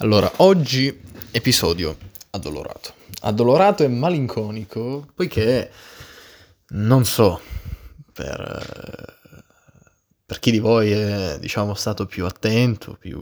Allora, 0.00 0.30
oggi 0.36 0.96
episodio 1.32 1.96
addolorato. 2.30 2.94
Addolorato 3.22 3.82
e 3.82 3.88
malinconico, 3.88 5.08
poiché 5.12 5.72
non 6.68 7.04
so 7.04 7.40
per, 8.12 9.18
per 10.24 10.38
chi 10.38 10.52
di 10.52 10.60
voi 10.60 10.92
è, 10.92 11.38
diciamo, 11.40 11.74
stato 11.74 12.06
più 12.06 12.26
attento, 12.26 12.96
più, 12.96 13.20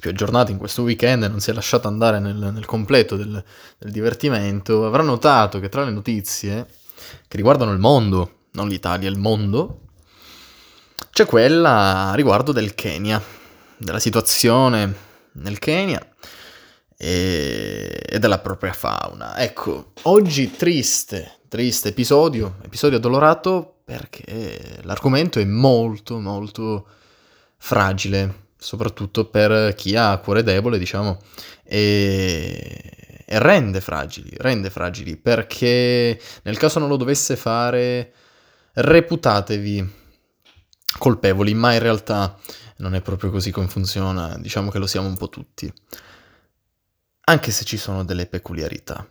più 0.00 0.08
aggiornato 0.08 0.50
in 0.50 0.56
questo 0.56 0.80
weekend 0.80 1.24
e 1.24 1.28
non 1.28 1.40
si 1.40 1.50
è 1.50 1.52
lasciato 1.52 1.88
andare 1.88 2.20
nel, 2.20 2.50
nel 2.54 2.64
completo 2.64 3.16
del, 3.16 3.44
del 3.76 3.92
divertimento, 3.92 4.86
avrà 4.86 5.02
notato 5.02 5.60
che 5.60 5.68
tra 5.68 5.84
le 5.84 5.90
notizie 5.90 6.66
che 7.28 7.36
riguardano 7.36 7.72
il 7.72 7.78
mondo, 7.78 8.46
non 8.52 8.66
l'Italia, 8.66 9.10
il 9.10 9.18
mondo, 9.18 9.80
c'è 11.10 11.26
quella 11.26 12.12
riguardo 12.14 12.52
del 12.52 12.74
Kenya, 12.74 13.22
della 13.76 14.00
situazione 14.00 15.04
nel 15.40 15.58
Kenya 15.58 16.04
e, 16.96 18.02
e 18.06 18.18
della 18.18 18.38
propria 18.38 18.72
fauna. 18.72 19.38
Ecco, 19.38 19.92
oggi 20.02 20.50
triste, 20.50 21.38
triste 21.48 21.88
episodio, 21.88 22.56
episodio 22.62 22.98
addolorato 22.98 23.76
perché 23.84 24.80
l'argomento 24.82 25.38
è 25.38 25.44
molto, 25.44 26.18
molto 26.18 26.86
fragile, 27.56 28.46
soprattutto 28.58 29.26
per 29.26 29.74
chi 29.74 29.96
ha 29.96 30.18
cuore 30.18 30.42
debole, 30.42 30.78
diciamo, 30.78 31.18
e, 31.64 33.22
e 33.24 33.38
rende 33.38 33.80
fragili, 33.80 34.30
rende 34.36 34.68
fragili, 34.68 35.16
perché 35.16 36.20
nel 36.42 36.58
caso 36.58 36.78
non 36.78 36.88
lo 36.88 36.96
dovesse 36.96 37.36
fare, 37.36 38.12
reputatevi 38.74 39.96
colpevoli, 40.98 41.54
ma 41.54 41.72
in 41.72 41.80
realtà 41.80 42.36
non 42.78 42.94
è 42.94 43.00
proprio 43.00 43.30
così 43.30 43.50
come 43.50 43.68
funziona, 43.68 44.36
diciamo 44.38 44.70
che 44.70 44.78
lo 44.78 44.86
siamo 44.86 45.06
un 45.06 45.16
po' 45.16 45.28
tutti. 45.28 45.72
Anche 47.24 47.50
se 47.50 47.64
ci 47.64 47.76
sono 47.76 48.04
delle 48.04 48.26
peculiarità. 48.26 49.06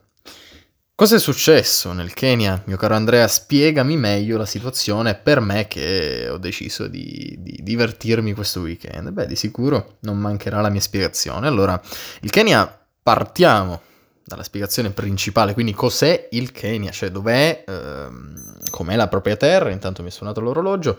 Cosa 0.95 1.17
è 1.17 1.19
successo 1.19 1.93
nel 1.93 2.13
Kenya? 2.13 2.63
Mio 2.65 2.75
caro 2.75 2.95
Andrea, 2.95 3.27
spiegami 3.27 3.95
meglio 3.97 4.35
la 4.35 4.47
situazione 4.47 5.13
per 5.13 5.41
me 5.41 5.67
che 5.67 6.27
ho 6.27 6.39
deciso 6.39 6.87
di, 6.87 7.35
di, 7.37 7.59
divertirmi 7.61 8.33
questo 8.33 8.61
weekend. 8.61 9.11
Beh, 9.11 9.27
di 9.27 9.35
sicuro 9.35 9.97
non 9.99 10.17
mancherà 10.17 10.59
la 10.59 10.69
mia 10.69 10.81
spiegazione. 10.81 11.45
Allora, 11.45 11.79
il 12.21 12.31
Kenya 12.31 12.67
partiamo 13.03 13.81
dalla 14.25 14.41
spiegazione 14.41 14.89
principale, 14.89 15.53
quindi 15.53 15.73
cos'è 15.73 16.29
il 16.31 16.51
Kenya, 16.51 16.89
cioè 16.89 17.11
dov'è, 17.11 17.63
ehm, 17.67 18.57
com'è 18.71 18.95
la 18.95 19.07
propria 19.07 19.35
terra, 19.35 19.69
intanto 19.69 20.01
mi 20.01 20.09
è 20.09 20.11
suonato 20.11 20.41
l'orologio, 20.41 20.97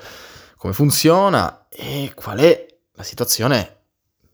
come 0.58 0.74
funziona 0.74 1.66
e 1.68 2.12
qual 2.14 2.38
è 2.40 2.66
la 2.94 3.02
situazione 3.04 3.76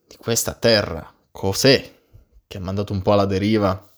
di 0.09 0.17
questa 0.17 0.55
terra, 0.55 1.13
cos'è 1.31 1.93
che 2.47 2.57
ha 2.57 2.61
mandato 2.61 2.93
un 2.93 3.03
po' 3.03 3.13
alla 3.13 3.27
deriva 3.27 3.89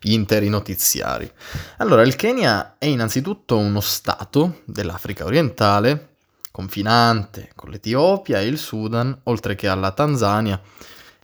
gli 0.00 0.12
interi 0.12 0.48
notiziari. 0.48 1.30
Allora, 1.78 2.02
il 2.02 2.16
Kenya 2.16 2.76
è 2.78 2.86
innanzitutto 2.86 3.56
uno 3.56 3.80
stato 3.80 4.62
dell'Africa 4.66 5.24
orientale, 5.24 6.16
confinante 6.50 7.52
con 7.54 7.70
l'Etiopia 7.70 8.40
e 8.40 8.46
il 8.46 8.58
Sudan, 8.58 9.18
oltre 9.24 9.54
che 9.54 9.68
alla 9.68 9.92
Tanzania 9.92 10.60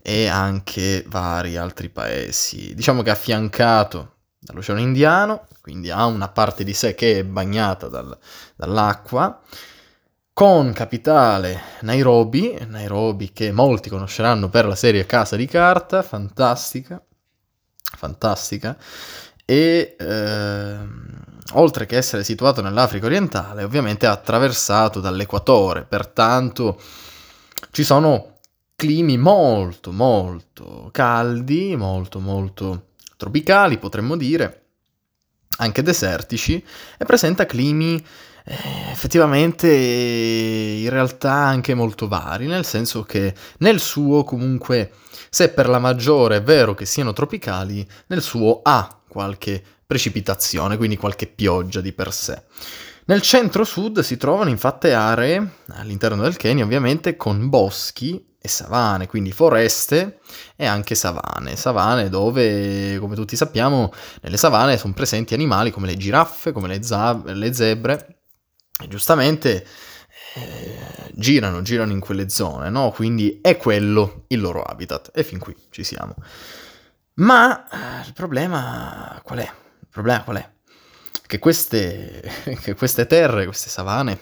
e 0.00 0.28
anche 0.28 1.04
vari 1.08 1.56
altri 1.56 1.88
paesi. 1.88 2.74
Diciamo 2.74 3.02
che 3.02 3.10
è 3.10 3.12
affiancato 3.12 4.14
dall'Oceano 4.38 4.80
Indiano, 4.80 5.46
quindi 5.60 5.90
ha 5.90 6.06
una 6.06 6.28
parte 6.28 6.64
di 6.64 6.72
sé 6.72 6.94
che 6.94 7.18
è 7.18 7.24
bagnata 7.24 7.88
dal, 7.88 8.16
dall'acqua, 8.56 9.40
con 10.40 10.72
capitale 10.72 11.60
Nairobi, 11.80 12.56
Nairobi 12.66 13.30
che 13.30 13.52
molti 13.52 13.90
conosceranno 13.90 14.48
per 14.48 14.64
la 14.64 14.74
serie 14.74 15.04
Casa 15.04 15.36
di 15.36 15.44
Carta, 15.44 16.00
fantastica, 16.00 16.98
fantastica, 17.82 18.74
e 19.44 19.96
eh, 19.98 20.78
oltre 21.52 21.84
che 21.84 21.98
essere 21.98 22.24
situato 22.24 22.62
nell'Africa 22.62 23.04
orientale, 23.04 23.64
ovviamente 23.64 24.06
è 24.06 24.08
attraversato 24.08 24.98
dall'equatore, 24.98 25.84
pertanto 25.84 26.80
ci 27.70 27.84
sono 27.84 28.38
climi 28.76 29.18
molto 29.18 29.92
molto 29.92 30.88
caldi, 30.90 31.76
molto 31.76 32.18
molto 32.18 32.92
tropicali, 33.18 33.76
potremmo 33.76 34.16
dire, 34.16 34.62
anche 35.58 35.82
desertici, 35.82 36.64
e 36.96 37.04
presenta 37.04 37.44
climi 37.44 38.02
eh, 38.44 38.90
effettivamente 38.90 39.68
in 39.70 40.88
realtà 40.90 41.32
anche 41.32 41.74
molto 41.74 42.08
vari, 42.08 42.46
nel 42.46 42.64
senso 42.64 43.02
che 43.02 43.34
nel 43.58 43.80
suo 43.80 44.24
comunque, 44.24 44.92
se 45.28 45.50
per 45.50 45.68
la 45.68 45.78
maggiore 45.78 46.36
è 46.36 46.42
vero 46.42 46.74
che 46.74 46.86
siano 46.86 47.12
tropicali, 47.12 47.86
nel 48.06 48.22
suo 48.22 48.60
ha 48.62 49.00
qualche 49.08 49.62
precipitazione, 49.86 50.76
quindi 50.76 50.96
qualche 50.96 51.26
pioggia 51.26 51.80
di 51.80 51.92
per 51.92 52.12
sé. 52.12 52.42
Nel 53.06 53.22
centro-sud 53.22 54.00
si 54.00 54.16
trovano 54.16 54.50
infatti 54.50 54.90
aree, 54.90 55.54
all'interno 55.70 56.22
del 56.22 56.36
Kenya 56.36 56.62
ovviamente, 56.62 57.16
con 57.16 57.48
boschi 57.48 58.24
e 58.40 58.48
savane, 58.48 59.08
quindi 59.08 59.32
foreste 59.32 60.20
e 60.54 60.64
anche 60.64 60.94
savane. 60.94 61.56
Savane 61.56 62.08
dove, 62.08 62.98
come 63.00 63.16
tutti 63.16 63.34
sappiamo, 63.34 63.92
nelle 64.22 64.36
savane 64.36 64.78
sono 64.78 64.92
presenti 64.92 65.34
animali 65.34 65.72
come 65.72 65.88
le 65.88 65.96
giraffe, 65.96 66.52
come 66.52 66.68
le, 66.68 66.82
za- 66.82 67.20
le 67.24 67.52
zebre, 67.52 68.19
e 68.82 68.88
giustamente 68.88 69.66
eh, 70.34 71.10
girano, 71.14 71.62
girano 71.62 71.92
in 71.92 72.00
quelle 72.00 72.28
zone, 72.28 72.70
no? 72.70 72.90
Quindi 72.90 73.40
è 73.42 73.56
quello 73.56 74.24
il 74.28 74.40
loro 74.40 74.62
habitat. 74.62 75.10
E 75.14 75.22
fin 75.24 75.38
qui 75.38 75.56
ci 75.70 75.84
siamo. 75.84 76.14
Ma 77.14 77.68
eh, 77.68 78.06
il 78.06 78.12
problema 78.12 79.20
qual 79.24 79.40
è? 79.40 79.50
Il 79.80 79.88
problema 79.90 80.22
qual 80.22 80.36
è? 80.36 80.50
Che 81.26 81.38
queste, 81.38 82.22
che 82.62 82.74
queste 82.74 83.06
terre, 83.06 83.44
queste 83.44 83.68
savane, 83.68 84.18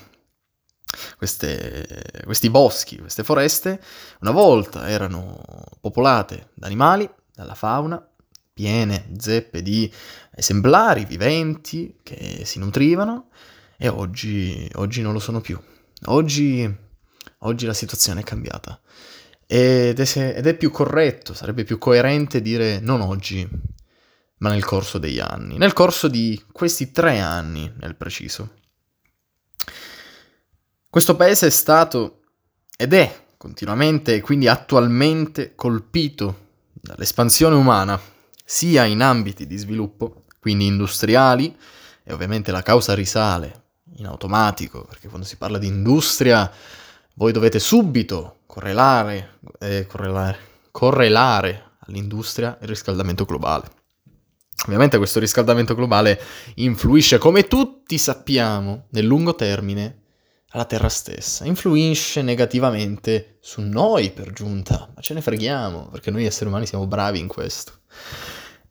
queste, 1.17 2.23
questi 2.25 2.51
boschi, 2.51 2.99
queste 2.99 3.23
foreste, 3.23 3.81
una 4.21 4.31
volta 4.31 4.89
erano 4.89 5.43
popolate 5.81 6.51
da 6.55 6.67
animali, 6.67 7.09
dalla 7.35 7.55
fauna, 7.55 8.05
piene 8.53 9.13
zeppe 9.19 9.63
di 9.63 9.93
esemplari 10.35 11.05
viventi 11.05 11.97
che 12.03 12.43
si 12.45 12.59
nutrivano, 12.59 13.29
e 13.81 13.87
oggi, 13.87 14.69
oggi 14.75 15.03
non 15.03 15.13
lo 15.13 15.21
sono 15.21 15.41
più. 15.41 15.59
Oggi, 16.07 16.69
oggi 17.39 17.65
la 17.65 17.73
situazione 17.73 18.21
è 18.21 18.25
cambiata. 18.25 18.81
Ed 19.47 20.01
è, 20.01 20.37
ed 20.37 20.47
è 20.47 20.55
più 20.57 20.73
corretto, 20.73 21.33
sarebbe 21.33 21.63
più 21.63 21.79
coerente 21.79 22.43
dire 22.43 22.81
non 22.81 23.01
oggi, 23.01 23.49
ma 24.39 24.51
nel 24.51 24.65
corso 24.65 24.99
degli 24.99 25.21
anni. 25.21 25.57
Nel 25.59 25.73
corso 25.75 26.09
di 26.09 26.45
questi 26.51 26.91
tre 26.91 27.21
anni, 27.21 27.73
nel 27.79 27.95
preciso. 27.95 28.57
Questo 30.91 31.15
paese 31.15 31.47
è 31.47 31.51
stato 31.51 32.23
ed 32.77 32.93
è 32.93 33.27
continuamente 33.37 34.17
e 34.17 34.21
quindi 34.21 34.49
attualmente 34.49 35.55
colpito 35.55 36.47
dall'espansione 36.73 37.55
umana, 37.55 38.01
sia 38.45 38.85
in 38.85 39.03
ambiti 39.03 39.47
di 39.47 39.57
sviluppo, 39.57 40.25
quindi 40.41 40.67
industriali, 40.67 41.57
e 42.03 42.13
ovviamente 42.13 42.51
la 42.51 42.63
causa 42.63 42.95
risale 42.95 43.67
in 43.97 44.07
automatico, 44.07 44.85
perché 44.85 45.09
quando 45.09 45.27
si 45.27 45.37
parla 45.37 45.59
di 45.59 45.67
industria 45.67 46.51
voi 47.15 47.33
dovete 47.33 47.59
subito 47.59 48.39
correlare, 48.47 49.39
eh, 49.59 49.87
correlare, 49.87 50.39
correlare 50.71 51.73
all'industria 51.81 52.57
il 52.61 52.69
riscaldamento 52.69 53.25
globale. 53.25 53.71
Ovviamente 54.65 54.99
questo 54.99 55.21
riscaldamento 55.21 55.75
globale 55.75 56.21
influisce, 56.57 57.19
come 57.19 57.45
tutti 57.45 57.97
sappiamo, 57.99 58.87
nel 58.91 59.05
lungo 59.05 59.35
termine 59.35 60.03
alla 60.51 60.65
Terra 60.65 60.89
stessa, 60.89 61.45
influisce 61.45 62.23
negativamente 62.23 63.39
su 63.41 63.61
noi 63.61 64.11
per 64.11 64.33
giunta, 64.33 64.91
ma 64.95 65.01
ce 65.01 65.15
ne 65.15 65.21
freghiamo, 65.21 65.89
perché 65.91 66.11
noi 66.11 66.25
esseri 66.25 66.49
umani 66.49 66.67
siamo 66.67 66.87
bravi 66.87 67.19
in 67.19 67.29
questo. 67.29 67.73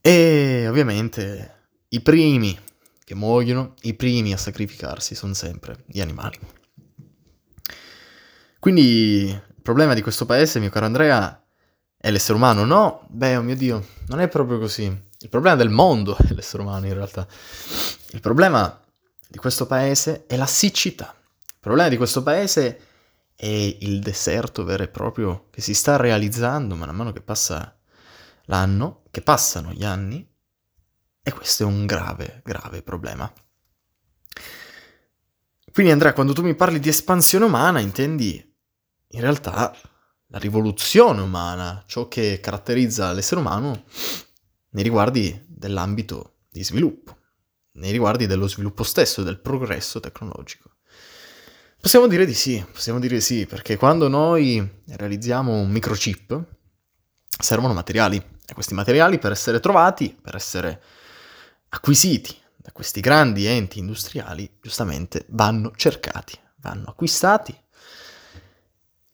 E 0.02 0.68
ovviamente 0.68 1.70
i 1.90 2.02
primi 2.02 2.58
che 3.08 3.16
muoiono, 3.16 3.74
i 3.84 3.94
primi 3.94 4.34
a 4.34 4.38
sacrificarsi 4.38 5.16
sono 5.16 5.34
sempre 5.34 5.86
gli 5.86 6.02
animali. 6.02 6.38
Quindi 8.60 9.30
il 9.30 9.62
problema 9.62 9.94
di 9.94 10.02
questo 10.02 10.26
paese, 10.26 10.60
mio 10.60 10.70
caro 10.70 10.88
Andrea, 10.88 11.42
è 11.96 12.12
l'essere 12.12 12.34
umano? 12.34 12.66
No, 12.66 13.08
beh, 13.08 13.38
oh 13.38 13.44
mio 13.44 13.56
Dio, 13.56 13.88
non 14.08 14.20
è 14.20 14.28
proprio 14.28 14.60
così. 14.60 14.84
Il 15.20 15.30
problema 15.30 15.56
del 15.56 15.70
mondo 15.70 16.18
è 16.18 16.34
l'essere 16.34 16.64
umano 16.64 16.86
in 16.86 16.96
realtà. 16.96 17.26
Il 18.12 18.20
problema 18.20 18.78
di 19.26 19.38
questo 19.38 19.68
paese 19.68 20.26
è 20.28 20.36
la 20.36 20.46
siccità. 20.46 21.16
Il 21.38 21.62
problema 21.62 21.88
di 21.88 21.96
questo 21.96 22.24
paese 22.24 22.82
è 23.38 23.78
il 23.80 24.02
deserto 24.02 24.66
vero 24.66 24.84
e 24.84 24.90
proprio 24.90 25.48
che 25.50 25.62
si 25.62 25.74
sta 25.74 25.96
realizzando 25.96 26.76
man 26.76 26.94
mano 26.94 27.14
che 27.14 27.22
passa 27.22 27.74
l'anno, 28.48 29.04
che 29.12 29.22
passano 29.22 29.72
gli 29.72 29.86
anni 29.86 30.30
e 31.28 31.34
questo 31.34 31.64
è 31.64 31.66
un 31.66 31.86
grave, 31.86 32.40
grave 32.46 32.82
problema. 32.82 33.30
Quindi 35.74 35.92
Andrea, 35.92 36.14
quando 36.14 36.32
tu 36.32 36.42
mi 36.42 36.56
parli 36.56 36.80
di 36.80 36.88
espansione 36.88 37.44
umana, 37.44 37.82
intendi 37.82 38.42
in 39.10 39.20
realtà 39.20 39.76
la 40.28 40.38
rivoluzione 40.38 41.20
umana, 41.20 41.84
ciò 41.86 42.08
che 42.08 42.40
caratterizza 42.40 43.12
l'essere 43.12 43.42
umano 43.42 43.84
nei 44.70 44.84
riguardi 44.84 45.44
dell'ambito 45.46 46.44
di 46.50 46.64
sviluppo, 46.64 47.18
nei 47.74 47.92
riguardi 47.92 48.26
dello 48.26 48.48
sviluppo 48.48 48.84
stesso, 48.84 49.22
del 49.22 49.42
progresso 49.42 50.00
tecnologico. 50.00 50.78
Possiamo 51.78 52.08
dire 52.08 52.26
di 52.26 52.34
sì, 52.34 52.66
possiamo 52.72 53.00
dire 53.00 53.16
di 53.16 53.22
sì, 53.22 53.46
perché 53.46 53.76
quando 53.76 54.08
noi 54.08 54.66
realizziamo 54.86 55.60
un 55.60 55.72
microchip 55.72 56.42
servono 57.38 57.74
materiali 57.74 58.16
e 58.16 58.54
questi 58.54 58.74
materiali 58.74 59.20
per 59.20 59.34
essere 59.34 59.60
trovati, 59.60 60.18
per 60.22 60.36
essere 60.36 60.82
acquisiti 61.70 62.36
da 62.56 62.72
questi 62.72 63.00
grandi 63.00 63.46
enti 63.46 63.80
industriali, 63.80 64.58
giustamente 64.62 65.26
vanno 65.30 65.72
cercati, 65.76 66.38
vanno 66.58 66.90
acquistati 66.90 67.56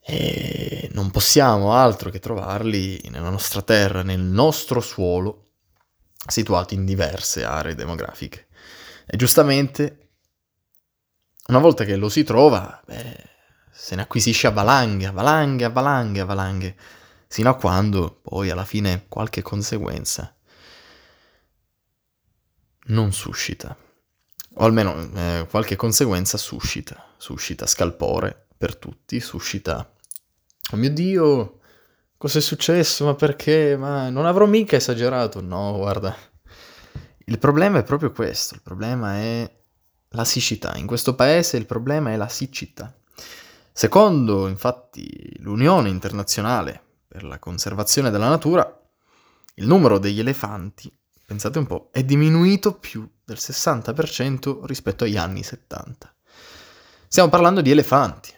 e 0.05 0.89
non 0.93 1.11
possiamo 1.11 1.73
altro 1.73 2.09
che 2.09 2.19
trovarli 2.19 3.01
nella 3.09 3.29
nostra 3.29 3.61
terra, 3.61 4.03
nel 4.03 4.19
nostro 4.19 4.81
suolo, 4.81 5.51
situati 6.27 6.75
in 6.75 6.85
diverse 6.85 7.43
aree 7.43 7.75
demografiche. 7.75 8.47
E 9.05 9.15
giustamente, 9.17 10.09
una 11.47 11.59
volta 11.59 11.83
che 11.85 11.95
lo 11.95 12.09
si 12.09 12.23
trova, 12.23 12.81
beh, 12.85 13.31
se 13.71 13.95
ne 13.95 14.01
acquisisce 14.01 14.47
a 14.47 14.51
valanghe, 14.51 15.07
a 15.07 15.11
valanghe, 15.11 15.65
a 15.65 15.69
valanghe, 15.69 16.19
a 16.19 16.25
valanghe, 16.25 16.75
sino 17.27 17.49
a 17.49 17.55
quando 17.55 18.19
poi 18.21 18.49
alla 18.49 18.65
fine 18.65 19.05
qualche 19.07 19.41
conseguenza 19.41 20.35
non 22.87 23.11
suscita. 23.13 23.75
O 24.55 24.65
almeno 24.65 25.09
eh, 25.15 25.47
qualche 25.49 25.75
conseguenza 25.75 26.37
suscita, 26.37 27.13
suscita 27.17 27.65
scalpore 27.65 28.47
per 28.57 28.75
tutti, 28.75 29.19
suscita 29.19 29.93
Oh 30.71 30.77
mio 30.77 30.91
Dio, 30.91 31.59
cos'è 32.17 32.39
successo? 32.39 33.05
Ma 33.05 33.15
perché? 33.15 33.75
Ma 33.77 34.09
non 34.09 34.25
avrò 34.25 34.45
mica 34.45 34.77
esagerato. 34.77 35.41
No, 35.41 35.75
guarda. 35.77 36.15
Il 37.25 37.37
problema 37.37 37.79
è 37.79 37.83
proprio 37.83 38.11
questo, 38.11 38.55
il 38.55 38.61
problema 38.61 39.15
è 39.15 39.55
la 40.09 40.25
siccità. 40.25 40.75
In 40.75 40.87
questo 40.87 41.15
paese 41.15 41.57
il 41.57 41.65
problema 41.65 42.11
è 42.11 42.15
la 42.15 42.27
siccità. 42.27 42.93
Secondo, 43.71 44.47
infatti, 44.47 45.35
l'Unione 45.39 45.89
Internazionale 45.89 46.81
per 47.07 47.23
la 47.23 47.39
Conservazione 47.39 48.09
della 48.09 48.29
Natura, 48.29 48.81
il 49.55 49.67
numero 49.67 49.99
degli 49.99 50.19
elefanti, 50.19 50.91
pensate 51.33 51.57
un 51.57 51.65
po', 51.65 51.89
è 51.91 52.03
diminuito 52.03 52.77
più 52.77 53.09
del 53.25 53.37
60% 53.39 54.65
rispetto 54.65 55.03
agli 55.03 55.17
anni 55.17 55.41
70. 55.41 56.15
Stiamo 57.07 57.29
parlando 57.29 57.61
di 57.61 57.71
elefanti, 57.71 58.31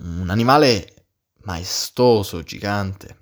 un 0.00 0.30
animale 0.30 1.08
maestoso, 1.42 2.42
gigante, 2.42 3.18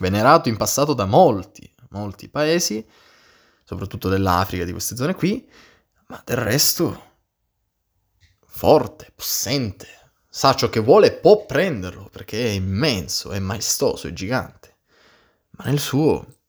venerato 0.00 0.50
in 0.50 0.58
passato 0.58 0.92
da 0.92 1.06
molti, 1.06 1.74
molti 1.90 2.28
paesi, 2.28 2.86
soprattutto 3.64 4.10
dell'Africa, 4.10 4.64
di 4.64 4.72
queste 4.72 4.94
zone 4.94 5.14
qui, 5.14 5.50
ma 6.08 6.22
del 6.26 6.36
resto 6.36 7.10
forte, 8.44 9.12
possente, 9.14 9.88
sa 10.28 10.54
ciò 10.54 10.68
che 10.68 10.80
vuole 10.80 11.06
e 11.06 11.12
può 11.12 11.46
prenderlo, 11.46 12.10
perché 12.10 12.44
è 12.44 12.50
immenso, 12.50 13.32
è 13.32 13.38
maestoso, 13.38 14.08
è 14.08 14.12
gigante. 14.12 14.76
Ma 15.52 15.64
nel 15.64 15.78
suo, 15.78 16.41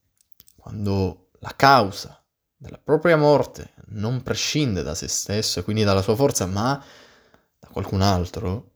quando 0.64 1.28
la 1.40 1.54
causa 1.58 2.24
della 2.56 2.80
propria 2.82 3.18
morte 3.18 3.74
non 3.88 4.24
prescinde 4.24 4.82
da 4.82 4.96
se 4.96 5.10
stesso 5.10 5.60
e 5.60 5.64
quindi 5.64 5.84
dalla 5.84 6.02
sua 6.02 6.16
forza, 6.16 6.46
ma 6.46 6.82
da 7.60 7.68
qualcun 7.68 8.02
altro, 8.02 8.72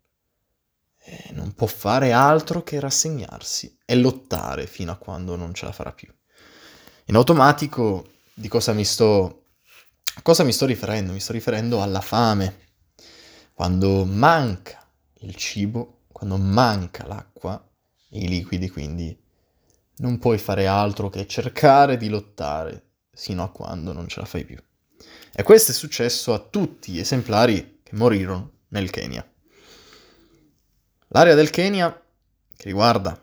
eh, 0.97 1.29
non 1.31 1.53
può 1.53 1.65
fare 1.65 2.11
altro 2.11 2.61
che 2.61 2.81
rassegnarsi 2.81 3.77
e 3.85 3.95
lottare 3.95 4.67
fino 4.67 4.91
a 4.91 4.97
quando 4.97 5.37
non 5.37 5.53
ce 5.53 5.63
la 5.63 5.71
farà 5.71 5.93
più. 5.93 6.13
In 7.05 7.15
automatico 7.15 8.15
di 8.33 8.49
cosa 8.49 8.73
mi 8.73 8.83
sto, 8.83 9.45
cosa 10.21 10.43
mi 10.43 10.51
sto 10.51 10.65
riferendo? 10.65 11.13
Mi 11.13 11.21
sto 11.21 11.31
riferendo 11.31 11.81
alla 11.81 12.01
fame. 12.01 12.65
Quando 13.53 14.03
manca 14.03 14.85
il 15.19 15.35
cibo, 15.35 16.01
quando 16.11 16.35
manca 16.35 17.07
l'acqua 17.07 17.65
i 18.09 18.27
liquidi, 18.27 18.69
quindi 18.69 19.17
non 19.97 20.19
puoi 20.19 20.37
fare 20.37 20.67
altro 20.67 21.09
che 21.09 21.27
cercare 21.27 21.97
di 21.97 22.09
lottare 22.09 22.83
sino 23.11 23.43
a 23.43 23.49
quando 23.49 23.93
non 23.93 24.07
ce 24.07 24.19
la 24.19 24.25
fai 24.25 24.45
più. 24.45 24.57
E 25.33 25.43
questo 25.43 25.71
è 25.71 25.73
successo 25.73 26.33
a 26.33 26.39
tutti 26.39 26.91
gli 26.91 26.99
esemplari 26.99 27.79
che 27.83 27.95
morirono 27.95 28.51
nel 28.69 28.89
Kenya. 28.89 29.27
L'area 31.09 31.35
del 31.35 31.49
Kenya, 31.49 31.91
che 32.55 32.63
riguarda 32.65 33.19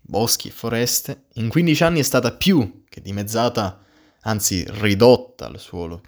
boschi 0.00 0.48
e 0.48 0.52
foreste, 0.52 1.26
in 1.34 1.48
15 1.48 1.84
anni 1.84 2.00
è 2.00 2.02
stata 2.02 2.32
più 2.32 2.84
che 2.88 3.00
dimezzata, 3.00 3.82
anzi 4.22 4.64
ridotta 4.68 5.46
al 5.46 5.58
suolo. 5.58 6.02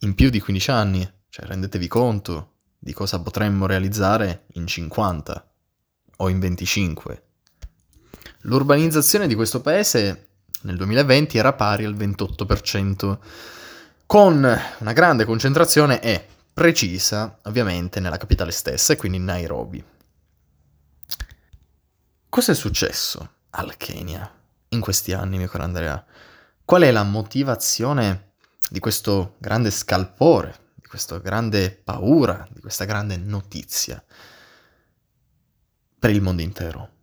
In 0.00 0.14
più 0.14 0.30
di 0.30 0.40
15 0.40 0.70
anni, 0.70 1.12
cioè 1.28 1.46
rendetevi 1.46 1.88
conto 1.88 2.54
di 2.78 2.92
cosa 2.92 3.20
potremmo 3.20 3.66
realizzare 3.66 4.46
in 4.54 4.66
50 4.66 5.52
o 6.16 6.28
in 6.28 6.38
25. 6.38 7.29
L'urbanizzazione 8.44 9.26
di 9.26 9.34
questo 9.34 9.60
paese 9.60 10.28
nel 10.62 10.76
2020 10.76 11.36
era 11.36 11.52
pari 11.52 11.84
al 11.84 11.94
28%, 11.94 13.18
con 14.06 14.60
una 14.78 14.92
grande 14.92 15.24
concentrazione 15.24 16.00
e 16.00 16.26
precisa 16.52 17.38
ovviamente 17.44 18.00
nella 18.00 18.16
capitale 18.16 18.50
stessa 18.50 18.92
e 18.92 18.96
quindi 18.96 19.18
Nairobi. 19.18 19.84
Cosa 22.28 22.52
è 22.52 22.54
successo 22.54 23.30
al 23.50 23.76
Kenya 23.76 24.30
in 24.68 24.80
questi 24.80 25.12
anni, 25.12 25.36
mio 25.36 25.48
caro 25.48 25.64
Andrea? 25.64 26.04
Qual 26.64 26.82
è 26.82 26.90
la 26.90 27.02
motivazione 27.02 28.32
di 28.70 28.78
questo 28.78 29.34
grande 29.38 29.70
scalpore, 29.70 30.72
di 30.74 30.86
questa 30.86 31.18
grande 31.18 31.70
paura, 31.70 32.46
di 32.50 32.60
questa 32.60 32.84
grande 32.84 33.16
notizia 33.16 34.02
per 35.98 36.10
il 36.10 36.22
mondo 36.22 36.42
intero? 36.42 36.98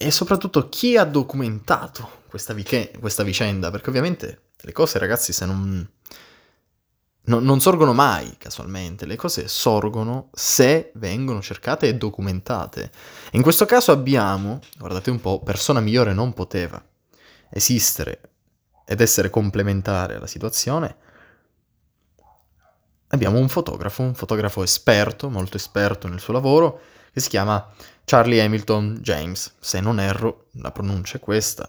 E 0.00 0.10
soprattutto 0.10 0.68
chi 0.68 0.96
ha 0.96 1.04
documentato 1.04 2.22
questa, 2.28 2.54
viche- 2.54 2.92
questa 2.98 3.24
vicenda? 3.24 3.70
Perché 3.70 3.90
ovviamente 3.90 4.52
le 4.60 4.72
cose, 4.72 4.98
ragazzi, 4.98 5.32
se 5.32 5.44
non 5.44 5.86
No, 7.28 7.40
non 7.40 7.60
sorgono 7.60 7.92
mai 7.92 8.36
casualmente, 8.38 9.04
le 9.04 9.16
cose 9.16 9.48
sorgono 9.48 10.30
se 10.32 10.92
vengono 10.94 11.42
cercate 11.42 11.86
e 11.86 11.94
documentate. 11.96 12.90
In 13.32 13.42
questo 13.42 13.66
caso 13.66 13.92
abbiamo, 13.92 14.60
guardate 14.78 15.10
un 15.10 15.20
po', 15.20 15.42
persona 15.42 15.80
migliore 15.80 16.14
non 16.14 16.32
poteva 16.32 16.82
esistere 17.50 18.20
ed 18.86 19.02
essere 19.02 19.28
complementare 19.28 20.14
alla 20.14 20.26
situazione. 20.26 20.96
Abbiamo 23.08 23.38
un 23.38 23.48
fotografo, 23.50 24.02
un 24.02 24.14
fotografo 24.14 24.62
esperto, 24.62 25.28
molto 25.28 25.58
esperto 25.58 26.08
nel 26.08 26.20
suo 26.20 26.32
lavoro, 26.32 26.80
che 27.18 27.24
si 27.24 27.28
chiama 27.28 27.72
Charlie 28.04 28.40
Hamilton 28.40 28.98
James, 29.00 29.56
se 29.58 29.80
non 29.80 30.00
erro 30.00 30.46
la 30.52 30.70
pronuncia 30.70 31.18
è 31.18 31.20
questa, 31.20 31.68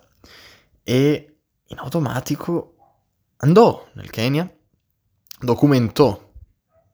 e 0.84 1.40
in 1.66 1.78
automatico 1.80 2.76
andò 3.38 3.88
nel 3.94 4.10
Kenya 4.10 4.50
documentò 5.40 6.32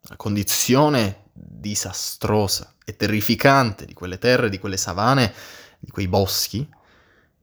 la 0.03 0.15
condizione 0.15 1.23
disastrosa 1.33 2.75
e 2.85 2.95
terrificante 2.95 3.85
di 3.85 3.93
quelle 3.93 4.17
terre, 4.17 4.49
di 4.49 4.59
quelle 4.59 4.77
savane, 4.77 5.33
di 5.79 5.91
quei 5.91 6.07
boschi, 6.07 6.67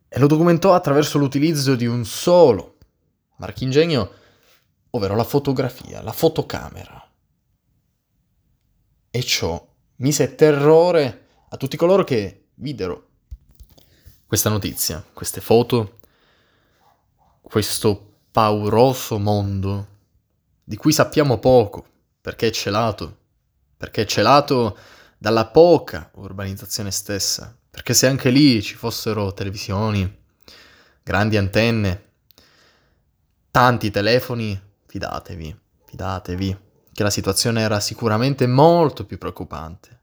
e 0.08 0.18
lo 0.18 0.26
documentò 0.26 0.74
attraverso 0.74 1.18
l'utilizzo 1.18 1.74
di 1.74 1.86
un 1.86 2.04
solo 2.04 2.78
marchingegno, 3.36 4.10
ovvero 4.90 5.16
la 5.16 5.24
fotografia, 5.24 6.02
la 6.02 6.12
fotocamera. 6.12 7.10
E 9.10 9.22
ciò 9.22 9.71
mise 10.02 10.34
terrore 10.34 11.26
a 11.48 11.56
tutti 11.56 11.76
coloro 11.76 12.02
che 12.04 12.46
videro 12.54 13.08
questa 14.26 14.50
notizia, 14.50 15.04
queste 15.12 15.40
foto, 15.40 15.98
questo 17.40 18.14
pauroso 18.30 19.18
mondo 19.18 19.88
di 20.64 20.76
cui 20.76 20.92
sappiamo 20.92 21.38
poco, 21.38 21.86
perché 22.20 22.48
è 22.48 22.50
celato, 22.50 23.16
perché 23.76 24.02
è 24.02 24.06
celato 24.06 24.76
dalla 25.18 25.46
poca 25.46 26.10
urbanizzazione 26.14 26.90
stessa, 26.90 27.56
perché 27.70 27.94
se 27.94 28.06
anche 28.06 28.30
lì 28.30 28.60
ci 28.62 28.74
fossero 28.74 29.32
televisioni, 29.34 30.20
grandi 31.02 31.36
antenne, 31.36 32.10
tanti 33.50 33.90
telefoni, 33.90 34.60
fidatevi, 34.86 35.58
fidatevi, 35.84 36.58
che 36.92 37.02
la 37.02 37.10
situazione 37.10 37.62
era 37.62 37.80
sicuramente 37.80 38.46
molto 38.46 39.04
più 39.06 39.18
preoccupante. 39.18 40.00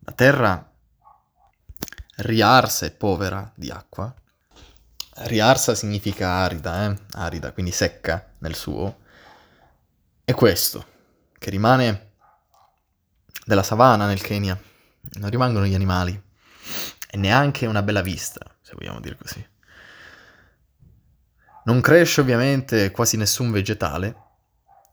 La 0.00 0.12
terra 0.12 0.70
riarsa 2.16 2.86
e 2.86 2.90
povera 2.90 3.50
di 3.54 3.70
acqua 3.70 4.14
riarsa 5.14 5.74
significa 5.74 6.28
arida, 6.28 6.90
eh? 6.90 6.98
arida, 7.12 7.52
quindi 7.52 7.70
secca 7.70 8.32
nel 8.38 8.54
suo, 8.54 9.00
è 10.24 10.34
questo, 10.34 10.86
che 11.38 11.50
rimane 11.50 12.12
della 13.44 13.62
savana 13.62 14.06
nel 14.06 14.20
Kenya. 14.20 14.58
Non 15.14 15.30
rimangono 15.30 15.66
gli 15.66 15.74
animali. 15.74 16.20
E 17.10 17.16
neanche 17.16 17.66
una 17.66 17.82
bella 17.82 18.00
vista, 18.00 18.40
se 18.62 18.72
vogliamo 18.74 19.00
dire 19.00 19.16
così. 19.16 19.46
Non 21.64 21.80
cresce 21.80 22.20
ovviamente 22.20 22.90
quasi 22.90 23.16
nessun 23.16 23.50
vegetale 23.50 24.16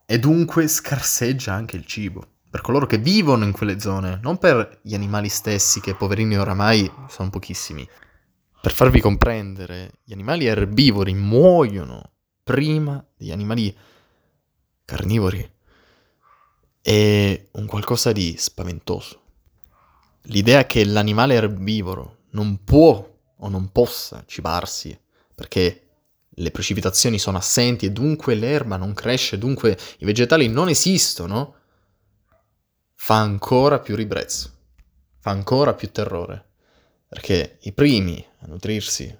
e 0.05 0.19
dunque 0.19 0.67
scarseggia 0.67 1.53
anche 1.53 1.75
il 1.75 1.85
cibo 1.85 2.37
per 2.49 2.61
coloro 2.61 2.87
che 2.87 2.97
vivono 2.97 3.43
in 3.43 3.51
quelle 3.51 3.79
zone, 3.79 4.19
non 4.23 4.39
per 4.39 4.79
gli 4.81 4.95
animali 4.95 5.29
stessi 5.29 5.79
che 5.81 5.93
poverini 5.93 6.35
oramai 6.35 6.91
sono 7.07 7.29
pochissimi. 7.29 7.87
Per 8.61 8.73
farvi 8.73 8.99
comprendere, 8.99 9.99
gli 10.03 10.13
animali 10.13 10.47
erbivori 10.47 11.13
muoiono 11.13 12.13
prima 12.43 13.05
degli 13.15 13.31
animali 13.31 13.75
carnivori. 14.83 15.47
È 16.81 17.47
un 17.51 17.65
qualcosa 17.67 18.11
di 18.11 18.35
spaventoso. 18.35 19.21
L'idea 20.23 20.65
che 20.65 20.83
l'animale 20.85 21.35
erbivoro 21.35 22.17
non 22.31 22.63
può 22.63 23.07
o 23.41 23.47
non 23.47 23.71
possa 23.71 24.23
cibarsi 24.25 24.99
perché 25.35 25.88
le 26.29 26.51
precipitazioni 26.51 27.17
sono 27.19 27.37
assenti 27.37 27.85
e 27.85 27.91
dunque 27.91 28.35
l'erba 28.35 28.77
non 28.77 28.93
cresce, 28.93 29.37
dunque 29.37 29.77
i 29.97 30.05
vegetali 30.05 30.47
non 30.47 30.69
esistono, 30.69 31.55
fa 32.95 33.17
ancora 33.17 33.79
più 33.79 33.95
ribrezzo, 33.95 34.51
fa 35.19 35.31
ancora 35.31 35.73
più 35.73 35.91
terrore, 35.91 36.45
perché 37.07 37.57
i 37.61 37.73
primi 37.73 38.25
a 38.39 38.47
nutrirsi 38.47 39.17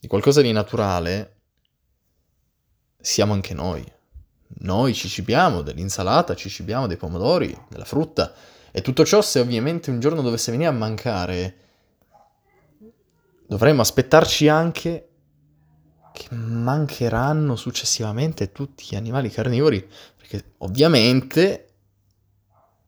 di 0.00 0.06
qualcosa 0.06 0.40
di 0.40 0.52
naturale 0.52 1.36
siamo 3.00 3.32
anche 3.32 3.54
noi. 3.54 3.84
Noi 4.60 4.94
ci 4.94 5.08
cibiamo 5.08 5.62
dell'insalata, 5.62 6.34
ci 6.34 6.48
cibiamo 6.48 6.86
dei 6.86 6.96
pomodori, 6.96 7.56
della 7.68 7.84
frutta 7.84 8.32
e 8.70 8.80
tutto 8.80 9.04
ciò 9.04 9.20
se 9.22 9.40
ovviamente 9.40 9.90
un 9.90 10.00
giorno 10.00 10.22
dovesse 10.22 10.50
venire 10.50 10.68
a 10.68 10.72
mancare 10.72 11.56
dovremmo 13.46 13.80
aspettarci 13.80 14.48
anche 14.48 15.07
che 16.18 16.34
mancheranno 16.34 17.54
successivamente 17.54 18.50
tutti 18.50 18.86
gli 18.90 18.96
animali 18.96 19.30
carnivori, 19.30 19.88
perché 20.16 20.54
ovviamente 20.58 21.74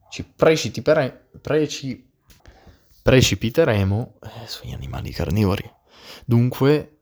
ci 0.09 0.25
precipitare, 0.25 1.29
preci, 1.39 2.11
precipiteremo 3.01 4.15
eh, 4.21 4.47
sugli 4.47 4.73
animali 4.73 5.11
carnivori. 5.11 5.63
Dunque, 6.25 6.97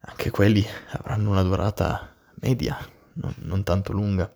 anche 0.00 0.30
quelli 0.30 0.66
avranno 0.92 1.30
una 1.32 1.42
durata 1.42 2.14
media, 2.36 2.78
non, 3.14 3.34
non 3.40 3.62
tanto 3.62 3.92
lunga. 3.92 4.34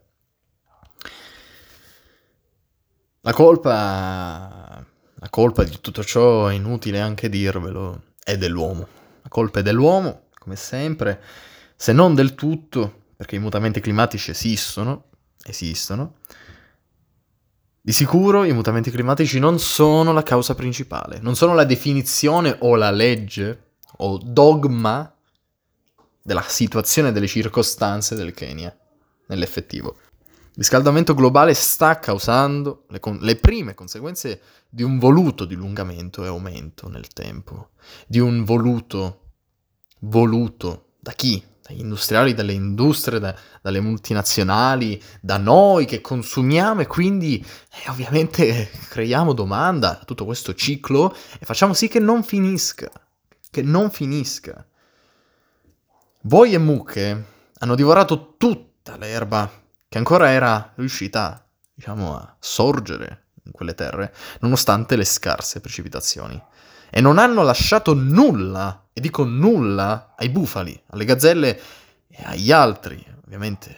La 3.22 3.32
colpa, 3.32 4.84
la 5.14 5.28
colpa 5.30 5.64
di 5.64 5.80
tutto 5.80 6.04
ciò 6.04 6.48
è 6.48 6.54
inutile 6.54 7.00
anche 7.00 7.30
dirvelo, 7.30 8.02
è 8.22 8.36
dell'uomo. 8.36 8.86
La 9.22 9.28
colpa 9.30 9.60
è 9.60 9.62
dell'uomo 9.62 10.28
come 10.40 10.56
sempre, 10.56 11.22
se 11.76 11.92
non 11.92 12.14
del 12.14 12.34
tutto, 12.34 13.02
perché 13.14 13.36
i 13.36 13.38
mutamenti 13.38 13.80
climatici 13.80 14.30
esistono, 14.30 15.10
esistono. 15.44 16.14
Di 17.82 17.92
sicuro 17.92 18.44
i 18.44 18.52
mutamenti 18.54 18.90
climatici 18.90 19.38
non 19.38 19.58
sono 19.58 20.14
la 20.14 20.22
causa 20.22 20.54
principale, 20.54 21.18
non 21.20 21.36
sono 21.36 21.52
la 21.52 21.64
definizione 21.64 22.56
o 22.60 22.74
la 22.74 22.90
legge 22.90 23.72
o 23.98 24.16
dogma 24.16 25.14
della 26.22 26.44
situazione 26.46 27.12
delle 27.12 27.26
circostanze 27.26 28.14
del 28.14 28.32
Kenya, 28.32 28.74
nell'effettivo. 29.26 29.96
Il 30.52 30.56
riscaldamento 30.56 31.14
globale 31.14 31.52
sta 31.52 31.98
causando 31.98 32.86
le, 32.88 32.98
con- 32.98 33.18
le, 33.20 33.36
prime 33.36 33.74
conseguenze 33.74 34.40
di 34.70 34.82
un 34.82 34.98
voluto 34.98 35.44
dilungamento 35.44 36.24
e 36.24 36.28
aumento 36.28 36.88
nel 36.88 37.08
tempo, 37.08 37.72
di 38.06 38.20
un 38.20 38.44
voluto 38.44 39.19
voluto 40.00 40.92
da 41.00 41.12
chi? 41.12 41.42
Dagli 41.62 41.80
industriali, 41.80 42.34
dalle 42.34 42.52
industrie, 42.52 43.20
da, 43.20 43.34
dalle 43.62 43.80
multinazionali, 43.80 45.00
da 45.20 45.36
noi 45.36 45.84
che 45.84 46.00
consumiamo 46.00 46.80
e 46.80 46.86
quindi 46.86 47.44
eh, 47.84 47.90
ovviamente 47.90 48.70
creiamo 48.88 49.32
domanda 49.32 50.00
a 50.00 50.04
tutto 50.04 50.24
questo 50.24 50.54
ciclo 50.54 51.14
e 51.38 51.44
facciamo 51.44 51.72
sì 51.72 51.88
che 51.88 52.00
non 52.00 52.22
finisca, 52.24 52.90
che 53.50 53.62
non 53.62 53.90
finisca. 53.90 54.66
Voi 56.22 56.54
e 56.54 56.58
mucche 56.58 57.24
hanno 57.58 57.74
divorato 57.74 58.34
tutta 58.36 58.96
l'erba 58.96 59.50
che 59.88 59.98
ancora 59.98 60.30
era 60.30 60.72
riuscita, 60.76 61.46
diciamo, 61.72 62.16
a 62.16 62.36
sorgere 62.38 63.28
in 63.44 63.52
quelle 63.52 63.74
terre, 63.74 64.14
nonostante 64.40 64.96
le 64.96 65.04
scarse 65.04 65.60
precipitazioni 65.60 66.40
e 66.90 67.00
non 67.00 67.18
hanno 67.18 67.42
lasciato 67.42 67.94
nulla, 67.94 68.88
e 68.92 69.00
dico 69.00 69.24
nulla, 69.24 70.14
ai 70.16 70.28
bufali, 70.28 70.78
alle 70.88 71.04
gazzelle 71.04 71.60
e 72.08 72.22
agli 72.24 72.50
altri, 72.50 73.04
ovviamente, 73.24 73.76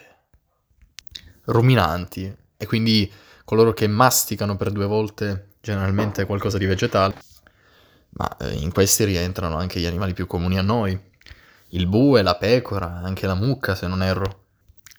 ruminanti, 1.44 2.34
e 2.56 2.66
quindi 2.66 3.10
coloro 3.44 3.72
che 3.72 3.86
masticano 3.86 4.56
per 4.56 4.70
due 4.70 4.86
volte 4.86 5.56
generalmente 5.60 6.24
qualcosa 6.24 6.56
di 6.58 6.66
vegetale. 6.66 7.14
Ma 8.14 8.36
eh, 8.38 8.54
in 8.54 8.72
questi 8.72 9.04
rientrano 9.04 9.56
anche 9.56 9.78
gli 9.78 9.86
animali 9.86 10.14
più 10.14 10.26
comuni 10.26 10.58
a 10.58 10.62
noi, 10.62 10.98
il 11.68 11.86
bue, 11.86 12.22
la 12.22 12.36
pecora, 12.36 13.00
anche 13.02 13.26
la 13.26 13.34
mucca 13.34 13.74
se 13.74 13.86
non 13.86 14.02
erro. 14.02 14.40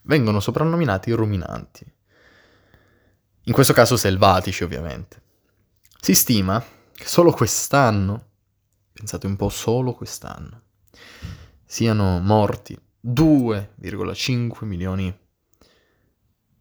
Vengono 0.03 0.39
soprannominati 0.39 1.11
ruminanti. 1.11 1.85
In 3.43 3.53
questo 3.53 3.73
caso 3.73 3.97
selvatici 3.97 4.63
ovviamente. 4.63 5.21
Si 5.99 6.15
stima 6.15 6.63
che 7.03 7.09
solo 7.09 7.33
quest'anno, 7.33 8.29
pensate 8.93 9.27
un 9.27 9.35
po' 9.35 9.49
solo 9.49 9.93
quest'anno, 9.93 10.61
siano 11.65 12.19
morti 12.19 12.79
2,5 13.05 14.63
milioni 14.63 15.13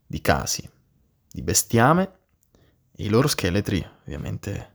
di 0.04 0.20
casi 0.20 0.68
di 1.30 1.42
bestiame 1.42 2.18
e 2.90 3.04
i 3.04 3.08
loro 3.08 3.28
scheletri 3.28 3.88
ovviamente 4.00 4.74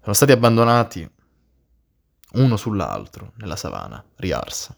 sono 0.00 0.14
stati 0.14 0.30
abbandonati 0.30 1.10
uno 2.34 2.56
sull'altro 2.56 3.32
nella 3.38 3.56
savana, 3.56 4.02
riarsa. 4.14 4.76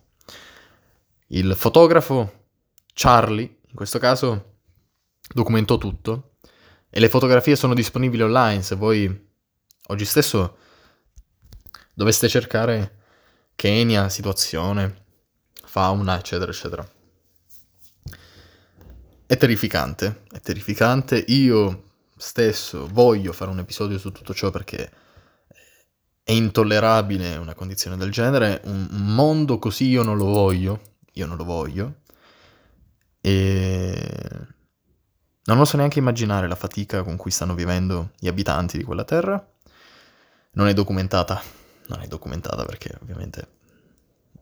Il 1.26 1.54
fotografo 1.54 2.46
Charlie, 2.94 3.58
in 3.68 3.74
questo 3.74 3.98
caso, 3.98 4.60
documentò 5.30 5.76
tutto 5.76 6.36
e 6.88 7.00
le 7.00 7.10
fotografie 7.10 7.54
sono 7.54 7.74
disponibili 7.74 8.22
online 8.22 8.62
se 8.62 8.76
voi 8.76 9.32
Oggi 9.88 10.06
stesso 10.06 10.56
dovreste 11.92 12.26
cercare 12.26 13.02
Kenya, 13.54 14.08
situazione, 14.08 15.04
fauna, 15.52 16.18
eccetera, 16.18 16.50
eccetera. 16.50 16.88
È 19.26 19.36
terrificante, 19.36 20.22
è 20.32 20.40
terrificante. 20.40 21.22
Io 21.28 21.90
stesso 22.16 22.88
voglio 22.90 23.32
fare 23.34 23.50
un 23.50 23.58
episodio 23.58 23.98
su 23.98 24.10
tutto 24.10 24.32
ciò 24.32 24.50
perché 24.50 24.90
è 26.22 26.32
intollerabile 26.32 27.36
una 27.36 27.54
condizione 27.54 27.98
del 27.98 28.10
genere. 28.10 28.62
Un 28.64 28.86
mondo 28.90 29.58
così 29.58 29.88
io 29.88 30.02
non 30.02 30.16
lo 30.16 30.26
voglio, 30.26 30.80
io 31.12 31.26
non 31.26 31.36
lo 31.36 31.44
voglio. 31.44 31.96
E 33.20 34.46
non 35.44 35.58
oso 35.58 35.76
neanche 35.76 35.98
immaginare 35.98 36.48
la 36.48 36.56
fatica 36.56 37.02
con 37.02 37.16
cui 37.16 37.30
stanno 37.30 37.54
vivendo 37.54 38.12
gli 38.18 38.28
abitanti 38.28 38.78
di 38.78 38.84
quella 38.84 39.04
terra 39.04 39.46
non 40.54 40.68
è 40.68 40.72
documentata. 40.72 41.42
Non 41.86 42.00
è 42.00 42.06
documentata 42.06 42.64
perché 42.64 42.96
ovviamente 43.02 43.48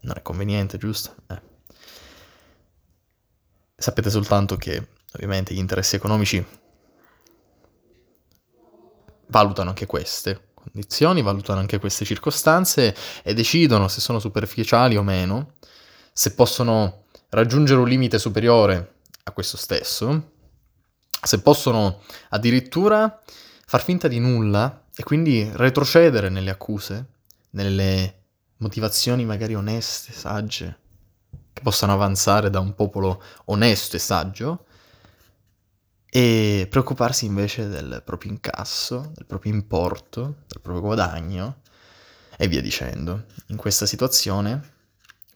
non 0.00 0.16
è 0.16 0.22
conveniente, 0.22 0.78
giusto? 0.78 1.14
Eh. 1.28 1.40
Sapete 3.76 4.10
soltanto 4.10 4.56
che 4.56 4.88
ovviamente 5.14 5.52
gli 5.52 5.58
interessi 5.58 5.96
economici 5.96 6.44
valutano 9.26 9.70
anche 9.70 9.86
queste 9.86 10.50
condizioni, 10.54 11.22
valutano 11.22 11.58
anche 11.58 11.80
queste 11.80 12.04
circostanze 12.04 12.94
e 13.24 13.34
decidono 13.34 13.88
se 13.88 14.00
sono 14.00 14.20
superficiali 14.20 14.96
o 14.96 15.02
meno, 15.02 15.54
se 16.12 16.34
possono 16.34 17.04
raggiungere 17.30 17.80
un 17.80 17.88
limite 17.88 18.18
superiore 18.18 18.96
a 19.24 19.32
questo 19.32 19.56
stesso, 19.56 20.30
se 21.20 21.40
possono 21.40 22.02
addirittura 22.30 23.20
far 23.72 23.82
finta 23.82 24.06
di 24.06 24.18
nulla 24.18 24.84
e 24.94 25.02
quindi 25.02 25.50
retrocedere 25.54 26.28
nelle 26.28 26.50
accuse, 26.50 27.06
nelle 27.52 28.24
motivazioni 28.58 29.24
magari 29.24 29.54
oneste, 29.54 30.12
sagge, 30.12 30.78
che 31.54 31.62
possano 31.62 31.94
avanzare 31.94 32.50
da 32.50 32.60
un 32.60 32.74
popolo 32.74 33.22
onesto 33.46 33.96
e 33.96 33.98
saggio, 33.98 34.66
e 36.04 36.66
preoccuparsi 36.68 37.24
invece 37.24 37.68
del 37.68 38.02
proprio 38.04 38.32
incasso, 38.32 39.10
del 39.14 39.24
proprio 39.24 39.54
importo, 39.54 40.20
del 40.48 40.60
proprio 40.60 40.82
guadagno, 40.82 41.62
e 42.36 42.48
via 42.48 42.60
dicendo. 42.60 43.24
In 43.46 43.56
questa 43.56 43.86
situazione 43.86 44.74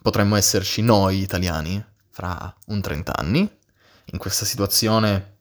potremmo 0.02 0.37
esserci 0.37 0.83
noi 0.83 1.23
italiani 1.23 1.83
fra 2.11 2.55
un 2.66 2.83
30 2.83 3.16
anni, 3.16 3.50
in 4.05 4.19
questa 4.19 4.45
situazione 4.45 5.38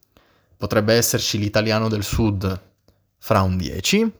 potrebbe 0.56 0.94
esserci 0.94 1.38
l'italiano 1.38 1.90
del 1.90 2.06
sud 2.06 2.74
fra 3.17 3.41
un 3.41 3.57
10 3.57 4.13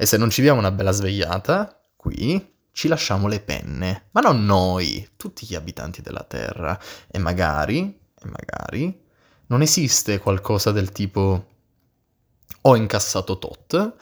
e 0.00 0.06
se 0.06 0.16
non 0.16 0.30
ci 0.30 0.42
diamo 0.42 0.60
una 0.60 0.70
bella 0.70 0.92
svegliata, 0.92 1.80
qui 1.96 2.54
ci 2.70 2.86
lasciamo 2.86 3.26
le 3.26 3.40
penne, 3.40 4.06
ma 4.12 4.20
non 4.20 4.44
noi, 4.44 5.08
tutti 5.16 5.44
gli 5.44 5.56
abitanti 5.56 6.02
della 6.02 6.22
Terra. 6.22 6.78
E 7.08 7.18
magari, 7.18 7.78
e 7.80 8.26
magari, 8.26 9.06
non 9.46 9.60
esiste 9.60 10.20
qualcosa 10.20 10.70
del 10.70 10.92
tipo 10.92 11.46
ho 12.60 12.76
incassato 12.76 13.38
tot, 13.38 13.94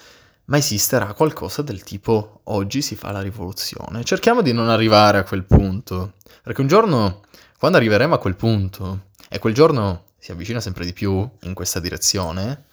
ma 0.45 0.59
esisterà 0.59 1.15
qualcosa 1.15 1.63
del 1.63 1.83
tipo 1.83 2.41
oggi 2.45 2.83
si 2.83 2.95
fa 2.95 3.13
la 3.13 3.23
rivoluzione. 3.23 4.05
Cerchiamo 4.05 4.43
di 4.43 4.53
non 4.53 4.69
arrivare 4.69 5.17
a 5.17 5.25
quel 5.25 5.45
punto, 5.45 6.15
perché 6.43 6.61
un 6.61 6.67
giorno, 6.67 7.23
quando 7.59 7.79
arriveremo 7.79 8.15
a 8.15 8.19
quel 8.19 8.37
punto, 8.37 9.07
e 9.31 9.39
quel 9.39 9.55
giorno 9.55 10.09
si 10.19 10.31
avvicina 10.31 10.61
sempre 10.61 10.85
di 10.85 10.93
più 10.93 11.27
in 11.41 11.55
questa 11.55 11.81
direzione, 11.81 12.67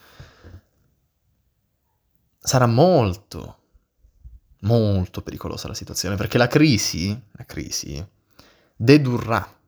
sarà 2.43 2.65
molto, 2.65 3.59
molto 4.59 5.21
pericolosa 5.21 5.69
la 5.69 5.73
situazione, 5.73 6.17
perché 6.17 6.37
la 6.37 6.47
crisi, 6.47 7.19
la 7.31 7.45
crisi 7.45 8.05
dedurrà 8.75 9.59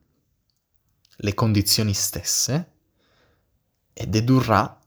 le 1.18 1.34
condizioni 1.34 1.94
stesse 1.94 2.72
e 3.94 4.06
dedurrà 4.06 4.78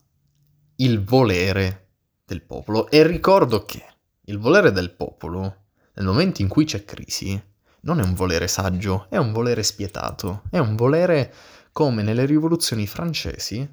il 0.76 1.04
volere 1.04 1.88
del 2.26 2.44
popolo. 2.44 2.90
E 2.92 3.06
ricordo 3.08 3.66
che 3.66 3.84
il 4.26 4.38
volere 4.38 4.72
del 4.72 4.92
popolo, 4.92 5.64
nel 5.94 6.06
momento 6.06 6.44
in 6.44 6.48
cui 6.48 6.66
c'è 6.66 6.86
crisi, 6.86 7.42
non 7.82 8.00
è 8.00 8.04
un 8.04 8.14
volere 8.14 8.48
saggio, 8.48 9.08
è 9.10 9.18
un 9.18 9.32
volere 9.32 9.64
spietato, 9.64 10.44
è 10.52 10.60
un 10.60 10.76
volere 10.76 11.34
come 11.72 12.04
nelle 12.04 12.26
rivoluzioni 12.26 12.86
francesi 12.86 13.68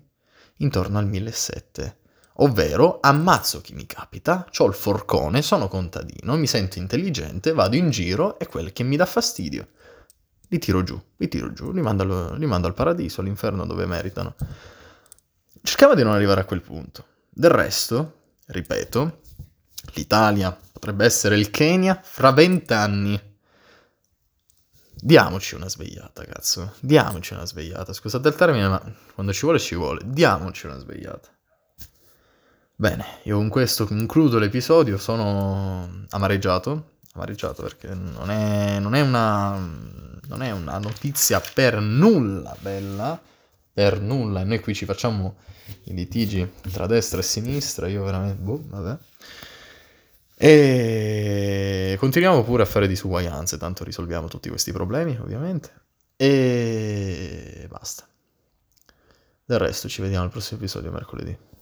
intorno 0.58 0.98
al 0.98 1.06
1700. 1.06 2.04
Ovvero, 2.40 2.98
ammazzo 3.00 3.60
chi 3.60 3.72
mi 3.72 3.86
capita, 3.86 4.46
ho 4.58 4.66
il 4.66 4.74
forcone, 4.74 5.42
sono 5.42 5.68
contadino, 5.68 6.36
mi 6.36 6.46
sento 6.46 6.78
intelligente, 6.78 7.52
vado 7.52 7.76
in 7.76 7.90
giro 7.90 8.38
e 8.38 8.46
quel 8.46 8.72
che 8.72 8.82
mi 8.82 8.96
dà 8.96 9.06
fastidio 9.06 9.68
li 10.48 10.58
tiro 10.58 10.82
giù, 10.82 11.00
li 11.16 11.28
tiro 11.28 11.52
giù, 11.52 11.72
li 11.72 11.80
mando, 11.80 12.34
li 12.34 12.46
mando 12.46 12.66
al 12.66 12.74
paradiso, 12.74 13.20
all'inferno 13.20 13.66
dove 13.66 13.86
meritano. 13.86 14.34
Cercava 15.62 15.94
di 15.94 16.02
non 16.02 16.12
arrivare 16.12 16.40
a 16.40 16.44
quel 16.44 16.62
punto. 16.62 17.04
Del 17.28 17.50
resto, 17.50 18.20
ripeto, 18.46 19.20
l'Italia 19.94 20.56
potrebbe 20.72 21.04
essere 21.04 21.36
il 21.36 21.50
Kenya 21.50 22.00
fra 22.02 22.30
vent'anni. 22.30 23.34
Diamoci 24.94 25.54
una 25.54 25.68
svegliata, 25.68 26.24
cazzo. 26.24 26.74
Diamoci 26.80 27.34
una 27.34 27.44
svegliata. 27.44 27.92
Scusate 27.92 28.28
il 28.28 28.34
termine, 28.34 28.68
ma 28.68 28.94
quando 29.14 29.32
ci 29.32 29.42
vuole 29.42 29.58
ci 29.58 29.74
vuole. 29.74 30.00
Diamoci 30.04 30.66
una 30.66 30.78
svegliata. 30.78 31.35
Bene, 32.78 33.20
io 33.22 33.38
con 33.38 33.48
questo 33.48 33.86
concludo 33.86 34.38
l'episodio. 34.38 34.98
Sono 34.98 36.04
amareggiato. 36.10 36.96
Amareggiato 37.14 37.62
perché 37.62 37.88
non 37.94 38.30
è, 38.30 38.78
non 38.78 38.94
è, 38.94 39.00
una, 39.00 39.56
non 40.26 40.42
è 40.42 40.50
una 40.50 40.76
notizia 40.76 41.40
per 41.40 41.80
nulla 41.80 42.54
bella. 42.60 43.18
Per 43.72 44.00
nulla. 44.02 44.42
E 44.42 44.44
noi 44.44 44.60
qui 44.60 44.74
ci 44.74 44.84
facciamo 44.84 45.36
i 45.84 45.94
litigi 45.94 46.46
tra 46.70 46.86
destra 46.86 47.20
e 47.20 47.22
sinistra. 47.22 47.88
Io 47.88 48.04
veramente. 48.04 48.42
Boh, 48.42 48.62
vabbè. 48.66 48.98
E 50.38 51.96
continuiamo 51.98 52.44
pure 52.44 52.62
a 52.62 52.66
fare 52.66 52.86
disuguaglianze, 52.86 53.56
tanto 53.56 53.84
risolviamo 53.84 54.28
tutti 54.28 54.50
questi 54.50 54.70
problemi, 54.72 55.16
ovviamente. 55.18 55.72
E 56.16 57.66
basta. 57.70 58.06
Del 59.46 59.58
resto 59.58 59.88
ci 59.88 60.02
vediamo 60.02 60.24
al 60.24 60.30
prossimo 60.30 60.58
episodio 60.58 60.90
mercoledì. 60.92 61.55